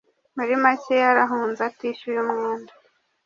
[0.35, 2.71] Muri make yarahunze atishyuye umwenda